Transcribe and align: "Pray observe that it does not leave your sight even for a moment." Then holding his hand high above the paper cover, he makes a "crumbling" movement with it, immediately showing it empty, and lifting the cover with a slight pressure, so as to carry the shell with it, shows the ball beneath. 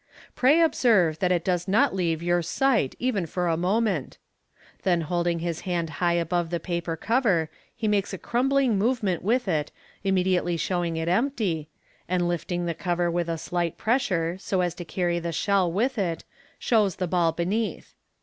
"Pray 0.35 0.61
observe 0.63 1.19
that 1.19 1.31
it 1.31 1.43
does 1.45 1.67
not 1.67 1.93
leave 1.93 2.23
your 2.23 2.41
sight 2.41 2.95
even 2.97 3.27
for 3.27 3.47
a 3.47 3.55
moment." 3.55 4.17
Then 4.81 5.01
holding 5.01 5.37
his 5.37 5.59
hand 5.61 5.91
high 6.01 6.13
above 6.15 6.49
the 6.49 6.59
paper 6.59 6.97
cover, 6.97 7.51
he 7.75 7.87
makes 7.87 8.11
a 8.11 8.17
"crumbling" 8.17 8.79
movement 8.79 9.21
with 9.21 9.47
it, 9.47 9.71
immediately 10.03 10.57
showing 10.57 10.97
it 10.97 11.07
empty, 11.07 11.69
and 12.09 12.27
lifting 12.27 12.65
the 12.65 12.73
cover 12.73 13.11
with 13.11 13.29
a 13.29 13.37
slight 13.37 13.77
pressure, 13.77 14.37
so 14.39 14.61
as 14.61 14.73
to 14.73 14.85
carry 14.85 15.19
the 15.19 15.31
shell 15.31 15.71
with 15.71 15.99
it, 15.99 16.23
shows 16.57 16.95
the 16.95 17.05
ball 17.07 17.31
beneath. 17.31 17.93